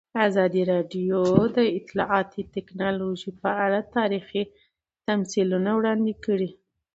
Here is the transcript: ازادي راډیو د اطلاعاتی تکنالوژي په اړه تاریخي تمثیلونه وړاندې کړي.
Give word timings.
ازادي 0.27 0.61
راډیو 0.73 1.19
د 1.57 1.57
اطلاعاتی 1.79 2.41
تکنالوژي 2.55 3.31
په 3.41 3.49
اړه 3.65 3.79
تاریخي 3.97 4.43
تمثیلونه 5.07 5.69
وړاندې 5.77 6.13
کړي. 6.25 6.49